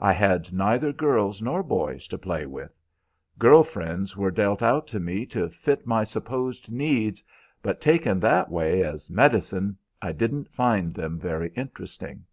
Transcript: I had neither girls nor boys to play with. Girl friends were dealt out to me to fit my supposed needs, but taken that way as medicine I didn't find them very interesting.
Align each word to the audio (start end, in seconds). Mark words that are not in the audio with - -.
I 0.00 0.12
had 0.12 0.52
neither 0.52 0.92
girls 0.92 1.40
nor 1.40 1.62
boys 1.62 2.08
to 2.08 2.18
play 2.18 2.46
with. 2.46 2.76
Girl 3.38 3.62
friends 3.62 4.16
were 4.16 4.32
dealt 4.32 4.60
out 4.60 4.88
to 4.88 4.98
me 4.98 5.24
to 5.26 5.48
fit 5.50 5.86
my 5.86 6.02
supposed 6.02 6.68
needs, 6.72 7.22
but 7.62 7.80
taken 7.80 8.18
that 8.18 8.50
way 8.50 8.82
as 8.82 9.08
medicine 9.08 9.78
I 10.02 10.10
didn't 10.10 10.50
find 10.50 10.92
them 10.94 11.16
very 11.20 11.50
interesting. 11.54 12.24